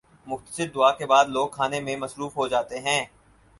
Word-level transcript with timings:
مختصر 0.27 0.67
دعا 0.75 0.91
کے 0.91 1.05
بعد 1.05 1.25
لوگ 1.25 1.49
کھانے 1.49 1.79
میں 1.79 1.95
مصروف 1.97 2.37
ہو 2.37 2.47
جاتے 2.47 2.79
ہیں۔ 2.79 3.05